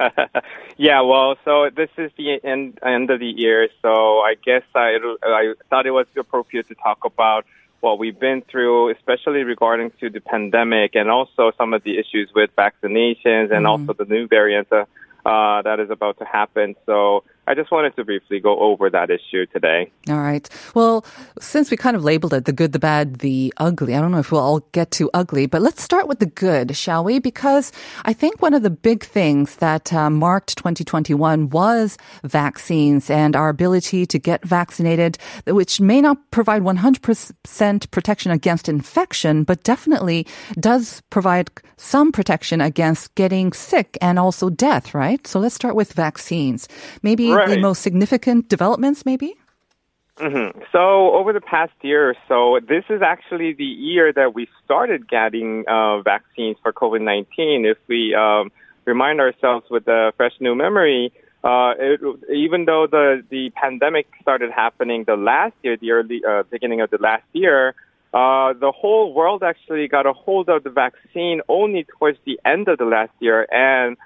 yeah, 0.76 1.00
well, 1.00 1.36
so 1.44 1.70
this 1.74 1.90
is 1.98 2.10
the 2.16 2.38
end 2.44 2.78
end 2.84 3.10
of 3.10 3.18
the 3.18 3.26
year, 3.26 3.68
so 3.82 4.20
I 4.20 4.36
guess 4.44 4.62
I 4.74 4.98
I 5.22 5.54
thought 5.68 5.86
it 5.86 5.90
was 5.90 6.06
appropriate 6.16 6.68
to 6.68 6.76
talk 6.76 7.04
about 7.04 7.44
what 7.80 7.98
we've 7.98 8.18
been 8.18 8.42
through, 8.42 8.90
especially 8.90 9.44
regarding 9.44 9.92
to 10.00 10.10
the 10.10 10.20
pandemic 10.20 10.94
and 10.94 11.10
also 11.10 11.52
some 11.56 11.72
of 11.74 11.82
the 11.84 11.98
issues 11.98 12.30
with 12.34 12.50
vaccinations 12.56 13.52
and 13.52 13.66
mm. 13.66 13.68
also 13.68 13.92
the 13.92 14.04
new 14.04 14.26
variants 14.26 14.70
uh, 14.72 14.84
uh, 15.24 15.62
that 15.62 15.78
is 15.80 15.90
about 15.90 16.18
to 16.18 16.24
happen. 16.24 16.74
So 16.86 17.24
I 17.48 17.54
just 17.54 17.72
wanted 17.72 17.96
to 17.96 18.04
briefly 18.04 18.40
go 18.40 18.58
over 18.60 18.90
that 18.90 19.08
issue 19.08 19.46
today. 19.46 19.90
All 20.10 20.20
right. 20.20 20.46
Well, 20.74 21.06
since 21.40 21.70
we 21.70 21.78
kind 21.78 21.96
of 21.96 22.04
labeled 22.04 22.34
it 22.34 22.44
the 22.44 22.52
good, 22.52 22.72
the 22.72 22.78
bad, 22.78 23.20
the 23.20 23.54
ugly, 23.56 23.94
I 23.94 24.02
don't 24.02 24.12
know 24.12 24.18
if 24.18 24.30
we'll 24.30 24.42
all 24.42 24.60
get 24.72 24.90
to 24.92 25.08
ugly, 25.14 25.46
but 25.46 25.62
let's 25.62 25.82
start 25.82 26.08
with 26.08 26.18
the 26.18 26.26
good, 26.26 26.76
shall 26.76 27.02
we? 27.04 27.20
Because 27.20 27.72
I 28.04 28.12
think 28.12 28.42
one 28.42 28.52
of 28.52 28.62
the 28.62 28.68
big 28.68 29.02
things 29.02 29.56
that 29.56 29.94
uh, 29.94 30.10
marked 30.10 30.58
2021 30.58 31.48
was 31.48 31.96
vaccines 32.22 33.08
and 33.08 33.34
our 33.34 33.48
ability 33.48 34.04
to 34.04 34.18
get 34.18 34.44
vaccinated, 34.44 35.16
which 35.46 35.80
may 35.80 36.02
not 36.02 36.30
provide 36.30 36.60
100% 36.60 37.90
protection 37.90 38.30
against 38.30 38.68
infection, 38.68 39.44
but 39.44 39.62
definitely 39.62 40.26
does 40.60 41.00
provide 41.08 41.50
some 41.78 42.12
protection 42.12 42.60
against 42.60 43.14
getting 43.14 43.54
sick 43.54 43.96
and 44.02 44.18
also 44.18 44.50
death, 44.50 44.92
right? 44.92 45.26
So 45.26 45.40
let's 45.40 45.54
start 45.54 45.74
with 45.74 45.94
vaccines. 45.94 46.68
Maybe 47.02 47.37
right. 47.46 47.54
the 47.54 47.60
most 47.60 47.82
significant 47.82 48.48
developments, 48.48 49.04
maybe? 49.04 49.34
Mm-hmm. 50.18 50.60
So 50.72 51.14
over 51.14 51.32
the 51.32 51.40
past 51.40 51.72
year 51.82 52.10
or 52.10 52.14
so, 52.26 52.58
this 52.66 52.84
is 52.90 53.02
actually 53.02 53.52
the 53.52 53.64
year 53.64 54.12
that 54.12 54.34
we 54.34 54.48
started 54.64 55.08
getting 55.08 55.64
uh, 55.68 56.00
vaccines 56.02 56.56
for 56.62 56.72
COVID-19. 56.72 57.26
If 57.64 57.78
we 57.86 58.14
um, 58.14 58.50
remind 58.84 59.20
ourselves 59.20 59.66
with 59.70 59.86
a 59.86 60.12
fresh 60.16 60.32
new 60.40 60.56
memory, 60.56 61.12
uh, 61.44 61.74
it, 61.78 62.00
even 62.34 62.64
though 62.64 62.88
the 62.90 63.22
the 63.30 63.50
pandemic 63.50 64.08
started 64.20 64.50
happening 64.50 65.04
the 65.04 65.16
last 65.16 65.54
year, 65.62 65.76
the 65.76 65.92
early 65.92 66.20
uh, 66.28 66.42
beginning 66.50 66.80
of 66.80 66.90
the 66.90 66.98
last 66.98 67.22
year, 67.32 67.76
uh, 68.12 68.54
the 68.54 68.72
whole 68.72 69.14
world 69.14 69.44
actually 69.44 69.86
got 69.86 70.04
a 70.04 70.12
hold 70.12 70.48
of 70.48 70.64
the 70.64 70.70
vaccine 70.70 71.40
only 71.48 71.84
towards 71.84 72.18
the 72.26 72.40
end 72.44 72.66
of 72.66 72.78
the 72.78 72.84
last 72.84 73.12
year, 73.20 73.46
and 73.52 73.96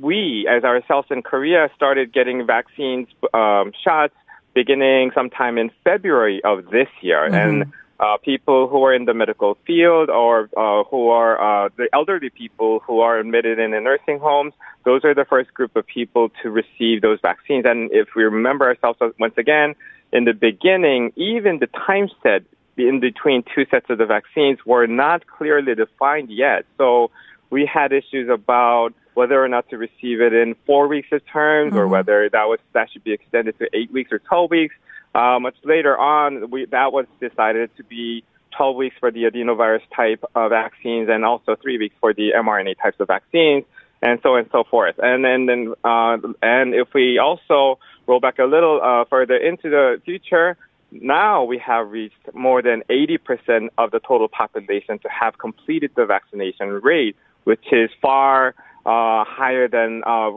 we, 0.00 0.48
as 0.50 0.64
ourselves 0.64 1.08
in 1.10 1.22
Korea, 1.22 1.70
started 1.76 2.12
getting 2.12 2.46
vaccines 2.46 3.08
um, 3.32 3.72
shots 3.84 4.14
beginning 4.54 5.12
sometime 5.14 5.58
in 5.58 5.70
February 5.84 6.42
of 6.42 6.64
this 6.70 6.88
year, 7.02 7.28
mm-hmm. 7.28 7.34
and 7.34 7.72
uh, 8.00 8.16
people 8.22 8.68
who 8.68 8.82
are 8.84 8.94
in 8.94 9.04
the 9.04 9.14
medical 9.14 9.56
field 9.66 10.10
or 10.10 10.50
uh, 10.56 10.84
who 10.90 11.08
are 11.08 11.34
uh, 11.66 11.68
the 11.76 11.88
elderly 11.92 12.30
people 12.30 12.80
who 12.80 13.00
are 13.00 13.18
admitted 13.18 13.58
in 13.58 13.70
the 13.70 13.80
nursing 13.80 14.18
homes, 14.18 14.52
those 14.84 15.04
are 15.04 15.14
the 15.14 15.24
first 15.24 15.52
group 15.54 15.74
of 15.76 15.86
people 15.86 16.30
to 16.42 16.50
receive 16.50 17.00
those 17.02 17.18
vaccines. 17.22 17.64
And 17.66 17.90
if 17.92 18.08
we 18.14 18.24
remember 18.24 18.66
ourselves 18.66 18.98
once 19.18 19.34
again, 19.38 19.74
in 20.12 20.24
the 20.24 20.32
beginning, 20.32 21.12
even 21.16 21.58
the 21.58 21.68
time 21.68 22.08
set 22.22 22.42
in 22.76 23.00
between 23.00 23.42
two 23.54 23.64
sets 23.70 23.86
of 23.88 23.98
the 23.98 24.06
vaccines 24.06 24.58
were 24.66 24.86
not 24.86 25.26
clearly 25.26 25.74
defined 25.74 26.30
yet. 26.30 26.64
So 26.76 27.10
we 27.50 27.66
had 27.66 27.92
issues 27.92 28.28
about 28.28 28.94
whether 29.14 29.42
or 29.42 29.48
not 29.48 29.68
to 29.70 29.78
receive 29.78 30.20
it 30.20 30.32
in 30.32 30.54
four 30.66 30.88
weeks 30.88 31.08
of 31.12 31.24
terms 31.26 31.70
mm-hmm. 31.70 31.78
or 31.78 31.88
whether 31.88 32.28
that 32.30 32.44
was 32.44 32.58
that 32.72 32.90
should 32.92 33.04
be 33.04 33.12
extended 33.12 33.58
to 33.58 33.68
eight 33.72 33.90
weeks 33.92 34.12
or 34.12 34.18
12 34.18 34.50
weeks. 34.50 34.74
Uh, 35.14 35.38
much 35.40 35.56
later 35.64 35.96
on, 35.96 36.50
we, 36.50 36.66
that 36.66 36.92
was 36.92 37.06
decided 37.20 37.74
to 37.76 37.84
be 37.84 38.22
12 38.56 38.76
weeks 38.76 38.96
for 39.00 39.10
the 39.10 39.24
adenovirus 39.24 39.80
type 39.94 40.22
of 40.34 40.50
vaccines 40.50 41.08
and 41.10 41.24
also 41.24 41.56
three 41.56 41.78
weeks 41.78 41.94
for 42.00 42.12
the 42.12 42.32
mRNA 42.36 42.76
types 42.80 42.98
of 43.00 43.08
vaccines 43.08 43.64
and 44.02 44.20
so 44.22 44.34
on 44.34 44.40
and 44.40 44.48
so 44.52 44.64
forth. 44.64 44.96
And 44.98 45.24
then, 45.24 45.46
then 45.46 45.74
uh, 45.84 46.18
and 46.42 46.74
if 46.74 46.88
we 46.92 47.18
also 47.18 47.78
roll 48.06 48.20
back 48.20 48.38
a 48.38 48.44
little 48.44 48.80
uh, 48.82 49.04
further 49.08 49.36
into 49.36 49.70
the 49.70 50.00
future, 50.04 50.56
now 50.92 51.44
we 51.44 51.58
have 51.58 51.90
reached 51.90 52.34
more 52.34 52.62
than 52.62 52.82
80% 52.90 53.68
of 53.78 53.90
the 53.90 54.00
total 54.00 54.28
population 54.28 54.98
to 55.00 55.08
have 55.08 55.38
completed 55.38 55.92
the 55.96 56.04
vaccination 56.06 56.68
rate 56.68 57.16
which 57.46 57.64
is 57.70 57.90
far 58.02 58.54
uh, 58.84 59.24
higher 59.24 59.68
than 59.68 60.02
uh, 60.04 60.30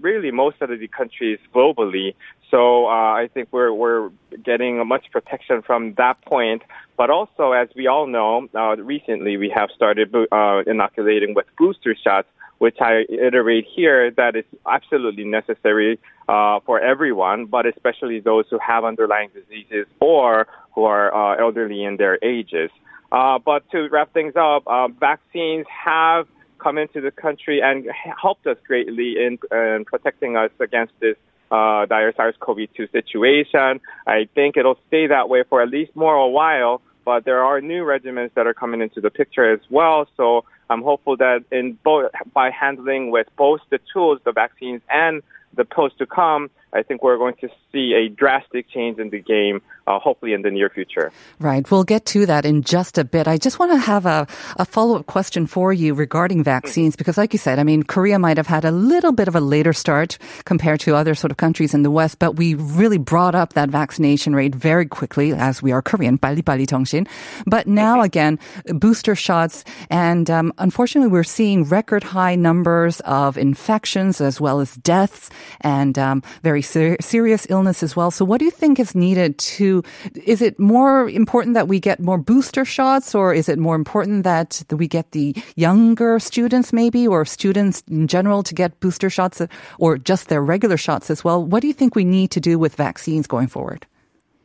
really 0.00 0.30
most 0.30 0.56
of 0.62 0.70
the 0.70 0.88
countries 0.88 1.38
globally. 1.54 2.14
So 2.50 2.86
uh, 2.86 3.12
I 3.22 3.28
think 3.32 3.48
we're 3.50 3.72
we're 3.72 4.10
getting 4.42 4.86
much 4.86 5.06
protection 5.10 5.60
from 5.62 5.94
that 5.94 6.22
point. 6.22 6.62
But 6.96 7.10
also, 7.10 7.52
as 7.52 7.68
we 7.76 7.86
all 7.86 8.06
know, 8.06 8.48
uh, 8.54 8.76
recently 8.76 9.36
we 9.36 9.50
have 9.54 9.68
started 9.74 10.14
uh, 10.14 10.62
inoculating 10.66 11.34
with 11.34 11.46
booster 11.58 11.94
shots, 11.94 12.28
which 12.58 12.76
I 12.80 13.04
iterate 13.08 13.66
here 13.74 14.10
that 14.12 14.36
is 14.36 14.44
absolutely 14.66 15.24
necessary 15.24 15.98
uh, 16.28 16.60
for 16.64 16.80
everyone, 16.80 17.46
but 17.46 17.66
especially 17.66 18.20
those 18.20 18.46
who 18.48 18.58
have 18.58 18.84
underlying 18.84 19.30
diseases 19.34 19.86
or 20.00 20.46
who 20.74 20.84
are 20.84 21.40
elderly 21.40 21.84
in 21.84 21.96
their 21.96 22.18
ages. 22.22 22.70
But 23.10 23.68
to 23.72 23.88
wrap 23.90 24.12
things 24.12 24.34
up, 24.36 24.64
vaccines 25.00 25.66
have 25.68 26.26
come 26.64 26.78
into 26.78 27.00
the 27.02 27.10
country 27.10 27.60
and 27.62 27.86
helped 28.24 28.46
us 28.46 28.56
greatly 28.66 29.10
in, 29.24 29.38
in 29.52 29.84
protecting 29.84 30.36
us 30.36 30.50
against 30.58 30.94
this 30.98 31.16
uh, 31.50 31.84
dire 31.86 32.12
SARS-CoV-2 32.16 32.90
situation. 32.90 33.80
I 34.06 34.28
think 34.34 34.56
it'll 34.56 34.78
stay 34.88 35.06
that 35.08 35.28
way 35.28 35.44
for 35.48 35.60
at 35.62 35.68
least 35.68 35.94
more 35.94 36.16
a 36.16 36.28
while, 36.40 36.80
but 37.04 37.26
there 37.26 37.44
are 37.44 37.60
new 37.60 37.82
regimens 37.84 38.32
that 38.34 38.46
are 38.46 38.54
coming 38.54 38.80
into 38.80 39.00
the 39.02 39.10
picture 39.10 39.52
as 39.52 39.60
well. 39.68 40.08
So 40.16 40.44
I'm 40.70 40.82
hopeful 40.82 41.18
that 41.18 41.44
in 41.52 41.78
both 41.84 42.10
by 42.32 42.48
handling 42.50 43.10
with 43.10 43.28
both 43.36 43.60
the 43.70 43.78
tools, 43.92 44.20
the 44.24 44.32
vaccines 44.32 44.80
and 44.88 45.22
the 45.54 45.66
pills 45.66 45.92
to 45.98 46.06
come, 46.06 46.50
I 46.72 46.82
think 46.82 47.02
we're 47.02 47.18
going 47.18 47.36
to 47.42 47.48
see 47.72 47.92
a 47.92 48.08
drastic 48.08 48.68
change 48.70 48.98
in 48.98 49.10
the 49.10 49.20
game, 49.20 49.60
uh, 49.89 49.99
hopefully 49.99 50.33
in 50.33 50.43
the 50.43 50.51
near 50.51 50.69
future. 50.69 51.11
Right. 51.39 51.69
We'll 51.69 51.83
get 51.83 52.05
to 52.13 52.25
that 52.27 52.45
in 52.45 52.61
just 52.61 52.97
a 52.97 53.03
bit. 53.03 53.27
I 53.27 53.37
just 53.37 53.57
want 53.57 53.71
to 53.71 53.77
have 53.79 54.05
a, 54.05 54.27
a 54.57 54.65
follow 54.65 54.99
up 54.99 55.07
question 55.07 55.47
for 55.47 55.73
you 55.73 55.95
regarding 55.95 56.43
vaccines 56.43 56.95
because, 56.95 57.17
like 57.17 57.33
you 57.33 57.39
said, 57.39 57.57
I 57.57 57.63
mean, 57.63 57.81
Korea 57.83 58.19
might 58.19 58.37
have 58.37 58.45
had 58.45 58.63
a 58.63 58.71
little 58.71 59.11
bit 59.11 59.27
of 59.27 59.35
a 59.35 59.41
later 59.41 59.73
start 59.73 60.19
compared 60.45 60.79
to 60.81 60.95
other 60.95 61.15
sort 61.15 61.31
of 61.31 61.37
countries 61.37 61.73
in 61.73 61.81
the 61.81 61.89
West, 61.89 62.19
but 62.19 62.35
we 62.35 62.53
really 62.53 62.99
brought 62.99 63.33
up 63.33 63.53
that 63.53 63.69
vaccination 63.69 64.35
rate 64.35 64.53
very 64.53 64.85
quickly 64.85 65.33
as 65.33 65.61
we 65.63 65.71
are 65.71 65.81
Korean, 65.81 66.19
빨리 66.19 66.43
빨리 66.43 66.67
정신. 66.67 67.07
But 67.47 67.65
now 67.65 68.01
again, 68.01 68.37
booster 68.67 69.15
shots, 69.15 69.63
and 69.89 70.29
um, 70.29 70.53
unfortunately, 70.59 71.09
we're 71.09 71.23
seeing 71.23 71.63
record 71.63 72.03
high 72.03 72.35
numbers 72.35 72.99
of 73.01 73.37
infections 73.37 74.21
as 74.21 74.39
well 74.39 74.59
as 74.59 74.75
deaths 74.75 75.31
and 75.61 75.97
um, 75.97 76.21
very 76.43 76.61
ser- 76.61 76.97
serious 77.01 77.47
illness 77.49 77.81
as 77.81 77.95
well. 77.95 78.11
So, 78.11 78.23
what 78.23 78.37
do 78.37 78.45
you 78.45 78.51
think 78.51 78.79
is 78.79 78.93
needed 78.93 79.39
to? 79.57 79.72
is 80.26 80.42
it 80.42 80.58
more 80.58 81.08
important 81.08 81.54
that 81.54 81.68
we 81.68 81.80
get 81.80 82.00
more 82.00 82.18
booster 82.18 82.64
shots, 82.64 83.14
or 83.14 83.34
is 83.34 83.48
it 83.48 83.58
more 83.58 83.74
important 83.74 84.24
that 84.24 84.62
we 84.70 84.86
get 84.86 85.12
the 85.12 85.34
younger 85.56 86.18
students, 86.18 86.72
maybe, 86.72 87.06
or 87.06 87.24
students 87.24 87.82
in 87.88 88.06
general, 88.06 88.42
to 88.42 88.54
get 88.54 88.78
booster 88.80 89.10
shots, 89.10 89.40
or 89.78 89.98
just 89.98 90.28
their 90.28 90.42
regular 90.42 90.76
shots 90.76 91.10
as 91.10 91.24
well? 91.24 91.44
What 91.44 91.60
do 91.60 91.68
you 91.68 91.74
think 91.74 91.94
we 91.94 92.04
need 92.04 92.30
to 92.32 92.40
do 92.40 92.58
with 92.58 92.74
vaccines 92.76 93.26
going 93.26 93.48
forward? 93.48 93.86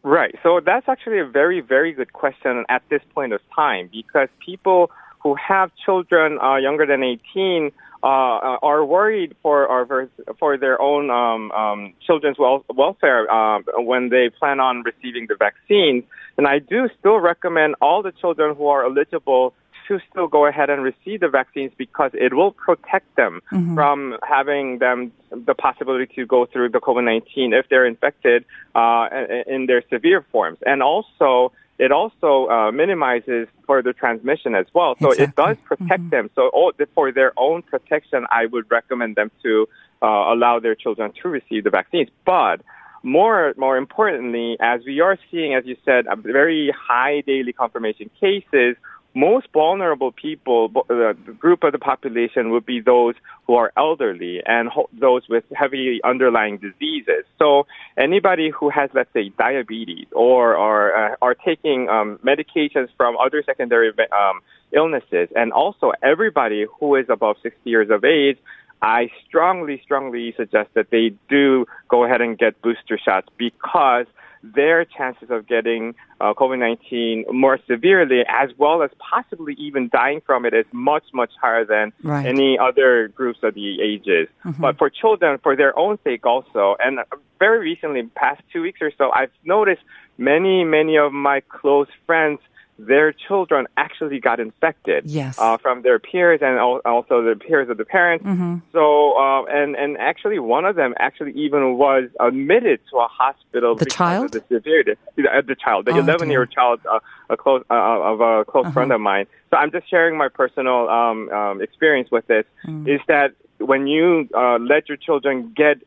Right. 0.03 0.35
So 0.43 0.61
that's 0.65 0.87
actually 0.87 1.19
a 1.19 1.25
very, 1.25 1.59
very 1.59 1.91
good 1.91 2.13
question 2.13 2.63
at 2.69 2.81
this 2.89 3.01
point 3.13 3.33
of 3.33 3.41
time 3.53 3.89
because 3.91 4.29
people 4.43 4.91
who 5.21 5.35
have 5.35 5.71
children 5.85 6.39
uh, 6.39 6.55
younger 6.55 6.85
than 6.85 7.03
18 7.03 7.71
uh, 8.01 8.57
are 8.61 8.85
worried 8.85 9.35
for 9.41 9.67
or 9.67 10.09
for 10.39 10.57
their 10.57 10.81
own 10.81 11.09
um, 11.09 11.51
um, 11.51 11.93
children's 12.05 12.37
wel- 12.37 12.65
welfare 12.73 13.29
uh, 13.31 13.59
when 13.77 14.09
they 14.09 14.29
plan 14.29 14.59
on 14.59 14.83
receiving 14.83 15.27
the 15.27 15.35
vaccine. 15.35 16.03
And 16.37 16.47
I 16.47 16.59
do 16.59 16.87
still 16.99 17.19
recommend 17.19 17.75
all 17.81 18.01
the 18.01 18.13
children 18.13 18.55
who 18.55 18.67
are 18.67 18.85
eligible 18.85 19.53
to 19.89 19.99
still 20.09 20.27
go 20.27 20.45
ahead 20.45 20.69
and 20.69 20.83
receive 20.83 21.19
the 21.19 21.27
vaccines 21.27 21.71
because 21.77 22.11
it 22.13 22.33
will 22.33 22.51
protect 22.51 23.13
them 23.15 23.41
mm-hmm. 23.51 23.73
from 23.73 24.15
having 24.21 24.77
them 24.77 25.11
the 25.31 25.55
possibility 25.55 26.05
to 26.15 26.25
go 26.25 26.45
through 26.45 26.69
the 26.69 26.79
COVID-19 26.79 27.59
if 27.59 27.67
they're 27.69 27.87
infected 27.87 28.45
uh, 28.75 29.09
in 29.47 29.65
their 29.65 29.83
severe 29.89 30.25
forms. 30.31 30.59
And 30.65 30.81
also, 30.81 31.51
it 31.79 31.91
also 31.91 32.49
uh, 32.49 32.71
minimizes 32.71 33.47
further 33.65 33.93
transmission 33.93 34.53
as 34.53 34.65
well. 34.73 34.95
So 34.99 35.11
exactly. 35.11 35.23
it 35.23 35.35
does 35.35 35.57
protect 35.63 36.01
mm-hmm. 36.01 36.09
them. 36.09 36.29
So 36.35 36.49
all, 36.49 36.73
for 36.93 37.11
their 37.11 37.31
own 37.37 37.61
protection, 37.61 38.25
I 38.29 38.45
would 38.45 38.69
recommend 38.69 39.15
them 39.15 39.31
to 39.43 39.67
uh, 40.01 40.05
allow 40.05 40.59
their 40.59 40.75
children 40.75 41.13
to 41.23 41.29
receive 41.29 41.63
the 41.63 41.69
vaccines. 41.69 42.09
But 42.25 42.61
more, 43.01 43.53
more 43.57 43.77
importantly, 43.77 44.57
as 44.59 44.81
we 44.85 44.99
are 44.99 45.17
seeing, 45.31 45.55
as 45.55 45.65
you 45.65 45.77
said, 45.85 46.05
a 46.11 46.17
very 46.17 46.73
high 46.77 47.21
daily 47.25 47.53
confirmation 47.53 48.09
cases, 48.19 48.75
most 49.15 49.47
vulnerable 49.53 50.11
people, 50.11 50.71
uh, 50.75 51.13
the 51.25 51.35
group 51.37 51.63
of 51.63 51.71
the 51.71 51.79
population 51.79 52.51
would 52.51 52.65
be 52.65 52.79
those 52.79 53.15
who 53.47 53.55
are 53.55 53.71
elderly 53.75 54.41
and 54.45 54.69
ho- 54.69 54.89
those 54.93 55.27
with 55.27 55.43
heavy 55.55 55.99
underlying 56.03 56.57
diseases. 56.57 57.25
So 57.39 57.65
anybody 57.97 58.49
who 58.49 58.69
has, 58.69 58.89
let's 58.93 59.11
say, 59.13 59.29
diabetes 59.37 60.07
or 60.11 60.55
or 60.55 60.95
uh, 60.95 61.15
are 61.21 61.33
taking 61.33 61.89
um, 61.89 62.19
medications 62.23 62.89
from 62.97 63.17
other 63.17 63.41
secondary 63.43 63.89
um, 63.89 64.41
illnesses, 64.71 65.29
and 65.35 65.51
also 65.51 65.91
everybody 66.03 66.65
who 66.79 66.95
is 66.95 67.07
above 67.09 67.37
60 67.41 67.57
years 67.69 67.89
of 67.89 68.03
age. 68.03 68.37
I 68.81 69.09
strongly, 69.27 69.81
strongly 69.83 70.33
suggest 70.37 70.69
that 70.75 70.89
they 70.89 71.11
do 71.27 71.65
go 71.89 72.05
ahead 72.05 72.21
and 72.21 72.37
get 72.37 72.61
booster 72.61 72.97
shots 72.97 73.27
because 73.37 74.05
their 74.43 74.85
chances 74.85 75.29
of 75.29 75.47
getting 75.47 75.95
uh, 76.21 76.33
COVID-19 76.33 77.31
more 77.33 77.59
severely, 77.67 78.21
as 78.27 78.49
well 78.57 78.83
as 78.83 78.89
possibly 78.99 79.53
even 79.53 79.89
dying 79.91 80.21
from 80.25 80.45
it, 80.45 80.53
is 80.53 80.65
much, 80.71 81.03
much 81.13 81.31
higher 81.41 81.65
than 81.65 81.91
right. 82.03 82.25
any 82.25 82.57
other 82.57 83.09
groups 83.09 83.39
of 83.43 83.53
the 83.53 83.81
ages. 83.81 84.27
Mm-hmm. 84.45 84.61
But 84.61 84.77
for 84.77 84.89
children, 84.89 85.39
for 85.41 85.55
their 85.55 85.77
own 85.77 85.99
sake 86.03 86.25
also, 86.25 86.75
and 86.79 86.99
very 87.39 87.59
recently, 87.59 88.03
past 88.15 88.41
two 88.51 88.61
weeks 88.61 88.79
or 88.81 88.91
so, 88.97 89.11
I've 89.11 89.31
noticed 89.43 89.81
many, 90.17 90.63
many 90.63 90.97
of 90.97 91.13
my 91.13 91.41
close 91.41 91.87
friends 92.05 92.39
their 92.79 93.11
children 93.11 93.67
actually 93.75 94.19
got 94.19 94.39
infected 94.39 95.05
yes. 95.05 95.37
uh, 95.37 95.57
from 95.57 95.81
their 95.81 95.99
peers 95.99 96.39
and 96.41 96.57
also 96.57 97.21
the 97.21 97.35
peers 97.35 97.69
of 97.69 97.77
the 97.77 97.83
parents. 97.83 98.25
Mm-hmm. 98.25 98.57
So, 98.71 99.17
uh, 99.17 99.43
and 99.45 99.75
and 99.75 99.97
actually, 99.97 100.39
one 100.39 100.63
of 100.63 100.77
them 100.77 100.93
actually 100.97 101.33
even 101.33 101.77
was 101.77 102.05
admitted 102.19 102.79
to 102.91 102.97
a 102.97 103.07
hospital. 103.07 103.75
The 103.75 103.85
child, 103.85 104.31
the 104.31 104.43
severity, 104.47 104.93
uh, 105.17 105.41
the 105.45 105.55
child, 105.55 105.85
the 105.85 105.97
11 105.97 106.29
year 106.29 106.41
old 106.41 106.51
child, 106.51 106.79
uh, 106.89 106.99
a 107.29 107.35
close 107.35 107.63
uh, 107.69 107.73
of 107.73 108.21
a 108.21 108.45
close 108.45 108.65
uh-huh. 108.65 108.73
friend 108.73 108.93
of 108.93 109.01
mine. 109.01 109.25
So, 109.49 109.57
I'm 109.57 109.71
just 109.71 109.89
sharing 109.89 110.17
my 110.17 110.29
personal 110.29 110.87
um, 110.89 111.29
um, 111.29 111.61
experience 111.61 112.09
with 112.09 112.27
this. 112.27 112.45
Mm. 112.65 112.87
Is 112.87 113.01
that 113.07 113.33
when 113.57 113.87
you 113.87 114.29
uh, 114.33 114.57
let 114.57 114.87
your 114.87 114.97
children 114.97 115.53
get 115.53 115.81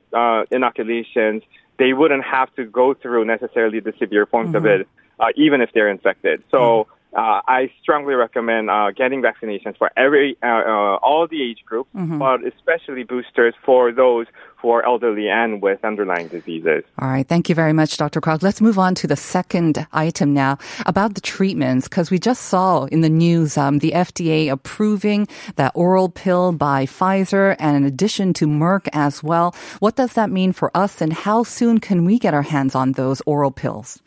inoculations, 0.51 1.43
they 1.79 1.95
wouldn't 1.95 2.25
have 2.25 2.55
to 2.57 2.67
go 2.67 2.93
through 2.93 3.25
necessarily 3.25 3.81
the 3.81 3.95
severe 3.99 4.27
forms 4.27 4.49
mm-hmm. 4.49 4.57
of 4.57 4.67
it 4.67 4.89
uh, 5.23 5.29
even 5.37 5.61
if 5.61 5.71
they're 5.73 5.89
infected. 5.89 6.43
So 6.51 6.59
mm-hmm. 6.59 7.17
uh, 7.17 7.41
I 7.47 7.71
strongly 7.81 8.15
recommend 8.15 8.69
uh, 8.69 8.91
getting 8.91 9.23
vaccinations 9.23 9.79
for 9.79 9.91
every 9.97 10.37
uh, 10.43 10.47
uh, 10.47 10.97
all 10.97 11.27
the 11.29 11.41
age 11.43 11.63
groups, 11.65 11.91
mm-hmm. 11.95 12.19
but 12.19 12.45
especially 12.45 13.05
boosters 13.05 13.55
for 13.65 13.93
those 13.93 14.27
who 14.57 14.71
are 14.71 14.85
elderly 14.85 15.29
and 15.29 15.63
with 15.63 15.85
underlying 15.85 16.29
diseases. 16.29 16.85
All 16.99 17.09
right, 17.09 17.27
thank 17.27 17.49
you 17.49 17.55
very 17.55 17.73
much, 17.73 17.97
Dr. 17.97 18.21
Kwok. 18.21 18.43
Let's 18.43 18.61
move 18.61 18.79
on 18.79 18.95
to 18.97 19.07
the 19.07 19.17
second 19.17 19.87
item 19.93 20.35
now 20.35 20.59
about 20.87 21.15
the 21.15 21.21
treatments, 21.21 21.89
because 21.89 22.11
we 22.11 22.19
just 22.19 22.43
saw 22.43 22.85
in 22.85 23.01
the 23.01 23.11
news 23.11 23.57
um, 23.57 23.79
the 23.79 23.93
FDA 23.93 24.51
approving 24.51 25.29
that 25.57 25.73
oral 25.75 26.09
pill 26.09 26.53
by 26.53 26.87
Pfizer 26.87 27.57
and 27.59 27.77
in 27.77 27.85
addition 27.85 28.33
to 28.35 28.47
Merck 28.47 28.89
as 28.93 29.23
well. 29.23 29.55
What 29.79 29.97
does 29.97 30.15
that 30.15 30.31
mean 30.31 30.53
for 30.53 30.77
us, 30.77 31.01
and 31.01 31.13
how 31.13 31.45
soon 31.45 31.79
can 31.79 32.05
we 32.05 32.19
get 32.19 32.35
our 32.35 32.43
hands 32.43 32.75
on 32.75 32.93
those 32.93 33.23
oral 33.27 33.51
pills? 33.53 34.01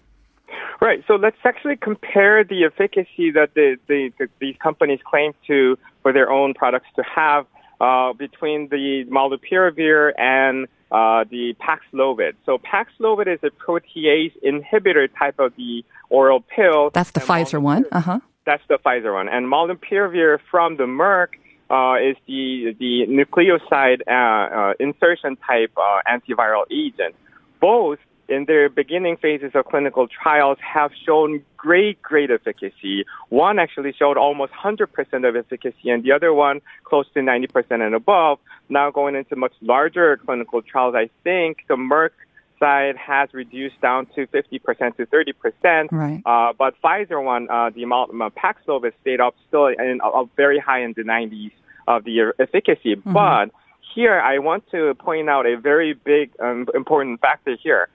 Right. 0.86 1.04
So 1.08 1.15
let's 1.15 1.38
actually 1.43 1.78
compare 1.78 2.43
the 2.43 2.65
efficacy 2.65 3.32
that 3.32 3.56
the, 3.56 3.78
the, 3.88 4.12
the, 4.19 4.28
these 4.39 4.56
companies 4.62 5.00
claim 5.04 5.32
to 5.48 5.80
for 6.04 6.13
their 6.13 6.32
own 6.32 6.54
products 6.54 6.86
to 6.98 7.04
have 7.04 7.48
uh, 7.82 8.13
between 8.13 8.69
the 8.69 9.04
molnupiravir 9.10 10.12
and 10.15 10.67
uh, 10.91 11.24
the 11.28 11.56
Paxlovid. 11.60 12.34
So 12.45 12.60
Paxlovid 12.60 13.26
is 13.28 13.39
a 13.41 13.50
protease 13.50 14.34
inhibitor 14.43 15.10
type 15.17 15.39
of 15.39 15.56
the 15.56 15.84
oral 16.12 16.41
pill. 16.41 16.91
That's 16.91 17.10
the 17.10 17.19
Pfizer 17.19 17.60
one. 17.60 17.86
Uh 17.91 18.02
huh. 18.02 18.19
That's 18.45 18.63
the 18.69 18.78
Pfizer 18.78 19.12
one. 19.12 19.28
And 19.28 19.48
molnupiravir 19.52 20.38
from 20.52 20.78
the 20.78 20.84
Merck 20.84 21.30
uh, 21.71 21.95
is 21.95 22.15
the 22.28 22.76
the 22.78 23.08
nucleoside 23.10 24.02
uh, 24.08 24.56
uh, 24.56 24.74
insertion 24.80 25.36
type 25.48 25.71
uh, 25.78 26.02
antiviral 26.08 26.65
agent. 26.69 27.15
Both 27.60 27.98
in 28.28 28.46
their 28.46 28.70
beginning 28.70 29.18
phases 29.18 29.52
of 29.54 29.66
clinical 29.66 30.08
trials 30.08 30.58
have 30.62 30.92
shown 31.06 31.44
great, 31.58 32.02
great 32.02 32.32
efficacy. 32.32 33.06
One 33.30 33.60
actually 33.60 33.94
showed 33.94 34.18
almost 34.18 34.52
100% 34.54 35.28
of 35.28 35.36
efficacy 35.36 35.90
and 35.90 36.04
the 36.04 36.12
other 36.12 36.34
one 36.34 36.62
close 36.84 37.06
to 37.14 37.20
90% 37.20 37.86
and 37.86 37.96
above. 37.96 38.40
Now 38.70 38.92
going 38.92 39.16
into 39.16 39.36
much 39.36 39.54
larger 39.62 40.18
clinical 40.18 40.62
trials, 40.62 40.96
I 40.96 41.10
think 41.24 41.66
the 41.68 41.76
Merck 41.76 42.12
side 42.60 42.96
has 42.98 43.34
reduced 43.34 43.80
down 43.82 44.08
to 44.16 44.28
50% 44.28 44.98
to 44.98 45.06
30%. 45.06 45.92
Right. 45.92 46.22
Uh, 46.26 46.54
but 46.58 46.76
Pfizer 46.82 47.24
one, 47.24 47.50
uh, 47.50 47.70
the 47.70 47.84
amount, 47.84 48.12
uh, 48.22 48.30
Paxlovid 48.30 48.94
stayed 49.02 49.20
up 49.20 49.36
still 49.48 49.68
in, 49.68 50.00
uh, 50.04 50.24
very 50.36 50.60
high 50.60 50.82
in 50.82 50.94
the 50.96 51.04
90s 51.04 51.52
of 51.88 52.04
the 52.04 52.34
efficacy. 52.40 52.96
Mm-hmm. 52.96 53.14
But 53.14 53.52
here, 53.94 54.20
I 54.20 54.40
want 54.40 54.70
to 54.72 54.94
point 54.96 55.30
out 55.30 55.46
a 55.46 55.58
very 55.58 55.94
big 55.94 56.32
um, 56.40 56.68
important 56.74 57.22
factor 57.22 57.56
here 57.62 57.90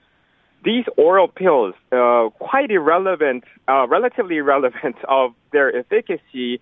these 0.63 0.85
oral 0.97 1.27
pills, 1.27 1.73
uh, 1.91 2.29
quite 2.39 2.71
irrelevant, 2.71 3.43
uh, 3.67 3.87
relatively 3.87 4.37
irrelevant 4.37 4.95
of 5.07 5.33
their 5.51 5.75
efficacy, 5.75 6.61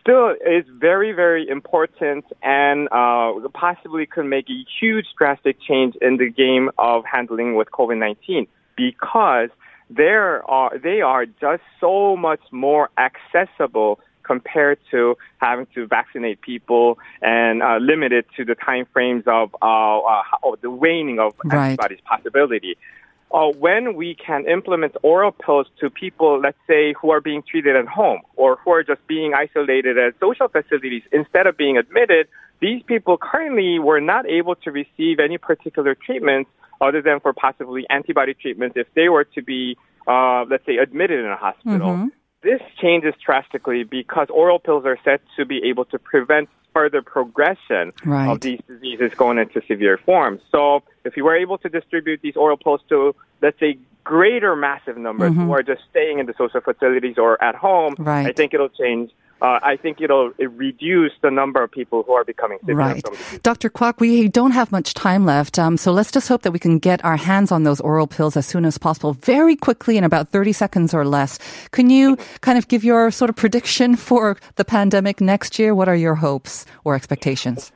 still 0.00 0.30
is 0.30 0.64
very, 0.68 1.12
very 1.12 1.48
important 1.48 2.24
and 2.42 2.88
uh, 2.92 3.32
possibly 3.52 4.06
could 4.06 4.26
make 4.26 4.48
a 4.48 4.64
huge 4.80 5.06
drastic 5.18 5.56
change 5.60 5.96
in 6.00 6.16
the 6.16 6.30
game 6.30 6.70
of 6.78 7.04
handling 7.04 7.56
with 7.56 7.70
COVID-19 7.72 8.46
because 8.76 9.50
there 9.88 10.48
are, 10.48 10.78
they 10.78 11.00
are 11.00 11.26
just 11.26 11.62
so 11.80 12.16
much 12.16 12.40
more 12.52 12.88
accessible 12.96 13.98
compared 14.22 14.78
to 14.92 15.16
having 15.38 15.66
to 15.74 15.88
vaccinate 15.88 16.40
people 16.40 16.98
and 17.20 17.64
uh, 17.64 17.78
limit 17.80 18.12
it 18.12 18.26
to 18.36 18.44
the 18.44 18.54
time 18.54 18.86
frames 18.92 19.24
of 19.26 19.54
uh, 19.60 19.98
uh, 19.98 20.22
the 20.62 20.70
waning 20.70 21.18
of 21.18 21.34
right. 21.44 21.70
antibodies 21.70 21.98
possibility 22.04 22.76
uh, 23.32 23.48
when 23.58 23.94
we 23.94 24.14
can 24.14 24.46
implement 24.48 24.96
oral 25.02 25.30
pills 25.32 25.66
to 25.80 25.88
people, 25.88 26.40
let's 26.40 26.58
say, 26.66 26.94
who 27.00 27.10
are 27.10 27.20
being 27.20 27.42
treated 27.48 27.76
at 27.76 27.86
home 27.86 28.20
or 28.36 28.56
who 28.64 28.72
are 28.72 28.82
just 28.82 29.06
being 29.06 29.34
isolated 29.34 29.96
at 29.98 30.14
social 30.18 30.48
facilities 30.48 31.02
instead 31.12 31.46
of 31.46 31.56
being 31.56 31.76
admitted, 31.76 32.26
these 32.60 32.82
people 32.82 33.16
currently 33.16 33.78
were 33.78 34.00
not 34.00 34.26
able 34.28 34.54
to 34.56 34.70
receive 34.70 35.20
any 35.20 35.38
particular 35.38 35.94
treatments 35.94 36.50
other 36.80 37.00
than 37.02 37.20
for 37.20 37.32
possibly 37.32 37.86
antibody 37.90 38.34
treatments 38.34 38.76
if 38.76 38.86
they 38.94 39.08
were 39.08 39.24
to 39.24 39.42
be, 39.42 39.76
uh, 40.06 40.44
let's 40.50 40.64
say, 40.66 40.76
admitted 40.76 41.20
in 41.20 41.26
a 41.26 41.36
hospital. 41.36 41.90
Mm-hmm. 41.90 42.08
This 42.42 42.60
changes 42.80 43.14
drastically 43.24 43.84
because 43.84 44.28
oral 44.30 44.58
pills 44.58 44.84
are 44.86 44.98
said 45.04 45.20
to 45.36 45.44
be 45.44 45.60
able 45.68 45.84
to 45.86 45.98
prevent 45.98 46.48
further 46.72 47.02
progression 47.02 47.92
Right. 48.04 48.28
of 48.30 48.40
these 48.40 48.60
diseases 48.66 49.12
going 49.16 49.38
into 49.38 49.60
severe 49.66 49.98
forms. 49.98 50.40
So 50.50 50.82
if 51.04 51.16
you 51.16 51.24
were 51.24 51.36
able 51.36 51.58
to 51.58 51.68
distribute 51.68 52.20
these 52.22 52.36
oral 52.36 52.56
pills 52.56 52.80
to, 52.88 53.14
let's 53.42 53.58
say, 53.58 53.78
greater 54.04 54.56
massive 54.56 54.96
numbers 54.96 55.34
who 55.34 55.52
are 55.52 55.62
just 55.62 55.82
staying 55.90 56.18
in 56.18 56.26
the 56.26 56.34
social 56.36 56.60
facilities 56.60 57.16
or 57.18 57.42
at 57.42 57.54
home, 57.54 57.94
Mm-hmm. 57.94 58.04
Right. 58.04 58.26
I 58.26 58.32
think 58.32 58.54
it'll 58.54 58.68
change. 58.68 59.10
Uh, 59.42 59.58
I 59.62 59.76
think 59.76 60.02
it'll 60.02 60.32
it 60.36 60.50
reduce 60.52 61.12
the 61.22 61.30
number 61.30 61.62
of 61.62 61.70
people 61.70 62.02
who 62.02 62.12
are 62.12 62.24
becoming 62.24 62.58
sick. 62.66 62.74
Right. 62.76 63.02
from 63.02 63.14
the 63.14 63.18
disease. 63.18 63.40
Dr. 63.42 63.70
Kwok, 63.70 63.98
we 63.98 64.28
don't 64.28 64.50
have 64.50 64.70
much 64.70 64.92
time 64.92 65.24
left, 65.24 65.58
um, 65.58 65.76
so 65.78 65.92
let's 65.92 66.12
just 66.12 66.28
hope 66.28 66.42
that 66.42 66.52
we 66.52 66.58
can 66.58 66.78
get 66.78 67.02
our 67.04 67.16
hands 67.16 67.50
on 67.50 67.62
those 67.62 67.80
oral 67.80 68.06
pills 68.06 68.36
as 68.36 68.44
soon 68.46 68.66
as 68.66 68.76
possible, 68.76 69.14
very 69.14 69.56
quickly 69.56 69.96
in 69.96 70.04
about 70.04 70.28
30 70.28 70.52
seconds 70.52 70.92
or 70.92 71.06
less. 71.06 71.38
Can 71.70 71.88
you 71.88 72.16
kind 72.42 72.58
of 72.58 72.68
give 72.68 72.84
your 72.84 73.10
sort 73.10 73.30
of 73.30 73.36
prediction 73.36 73.96
for 73.96 74.36
the 74.56 74.64
pandemic 74.64 75.20
next 75.22 75.58
year? 75.58 75.74
What 75.74 75.88
are 75.88 75.96
your 75.96 76.16
hopes 76.16 76.66
or 76.84 76.94
expectations? 76.94 77.72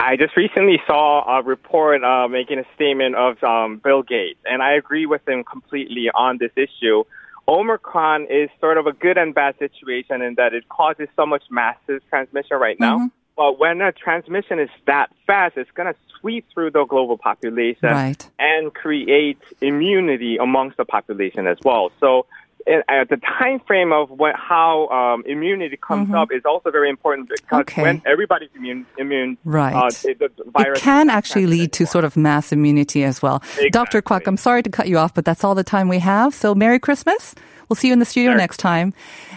I 0.00 0.16
just 0.16 0.36
recently 0.36 0.80
saw 0.86 1.38
a 1.38 1.42
report 1.42 2.02
uh, 2.02 2.28
making 2.28 2.58
a 2.58 2.64
statement 2.74 3.14
of 3.14 3.42
um, 3.42 3.78
Bill 3.78 4.02
Gates, 4.02 4.40
and 4.44 4.62
I 4.62 4.72
agree 4.74 5.06
with 5.06 5.26
him 5.28 5.44
completely 5.44 6.10
on 6.10 6.38
this 6.38 6.50
issue. 6.56 7.04
Omicron 7.46 8.26
is 8.30 8.48
sort 8.60 8.78
of 8.78 8.86
a 8.86 8.92
good 8.92 9.18
and 9.18 9.34
bad 9.34 9.58
situation 9.58 10.22
in 10.22 10.34
that 10.36 10.54
it 10.54 10.68
causes 10.68 11.08
so 11.14 11.26
much 11.26 11.42
massive 11.50 12.00
transmission 12.08 12.56
right 12.58 12.78
now. 12.80 13.10
But 13.36 13.58
when 13.58 13.80
a 13.80 13.92
transmission 13.92 14.60
is 14.60 14.70
that 14.86 15.10
fast, 15.26 15.56
it's 15.56 15.70
going 15.72 15.92
to 15.92 15.98
sweep 16.20 16.46
through 16.54 16.70
the 16.70 16.84
global 16.84 17.18
population 17.18 17.88
Right. 17.90 18.30
and 18.38 18.72
create 18.72 19.38
immunity 19.60 20.36
amongst 20.38 20.76
the 20.76 20.84
population 20.84 21.46
as 21.46 21.58
well. 21.64 21.90
So, 22.00 22.26
uh, 22.66 22.82
at 22.88 23.08
the 23.08 23.16
time 23.38 23.60
frame 23.66 23.92
of 23.92 24.10
what, 24.10 24.34
how 24.36 24.88
um, 24.88 25.24
immunity 25.26 25.76
comes 25.76 26.12
up 26.14 26.28
is 26.32 26.42
also 26.44 26.70
very 26.70 26.88
important 26.90 27.28
because 27.28 27.44
Mm-hmm. 27.44 27.60
Okay. 27.60 27.82
when 27.82 28.02
everybody's 28.06 28.50
immune, 28.56 28.86
immune 28.98 29.36
Right. 29.44 29.74
uh, 29.74 29.90
it, 30.04 30.18
the 30.18 30.30
It 30.58 30.76
can 30.76 31.10
actually 31.10 31.46
lead 31.46 31.72
to 31.74 31.86
sort 31.86 32.04
of 32.04 32.16
mass 32.16 32.52
immunity 32.52 33.04
as 33.04 33.20
well. 33.22 33.42
Dr. 33.70 34.02
Kwok, 34.02 34.22
I'm 34.26 34.36
sorry 34.36 34.62
to 34.62 34.70
cut 34.70 34.88
you 34.88 34.98
off, 34.98 35.14
but 35.14 35.24
that's 35.24 35.44
all 35.44 35.54
the 35.54 35.64
time 35.64 35.88
we 35.88 35.98
have. 36.00 36.34
So 36.34 36.54
Merry 36.54 36.78
Christmas. 36.78 37.34
We'll 37.68 37.76
see 37.76 37.88
you 37.88 37.94
in 37.94 37.98
the 37.98 38.04
studio 38.04 38.34
next 38.34 38.58
time. 38.58 38.92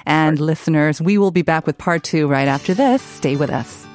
And 0.05 0.39
listeners, 0.39 1.01
we 1.01 1.17
will 1.17 1.31
be 1.31 1.43
back 1.43 1.65
with 1.65 1.77
part 1.77 2.03
two 2.03 2.27
right 2.27 2.47
after 2.47 2.73
this. 2.73 3.01
Stay 3.01 3.37
with 3.37 3.49
us. 3.49 3.86